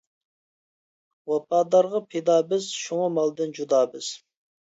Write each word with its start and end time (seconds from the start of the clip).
ۋاپادارغا 1.31 2.01
پىدا 2.15 2.39
بىز، 2.53 2.71
شۇڭا 2.79 3.09
مالدىن 3.19 3.55
جۇدا 3.59 3.83
بىز. 3.93 4.09